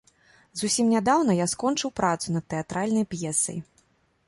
Зусім 0.61 0.87
нядаўна 0.93 1.35
я 1.41 1.47
скончыў 1.53 1.93
працу 2.01 2.27
над 2.39 2.49
тэатральнай 2.55 3.09
п'есай. 3.15 3.57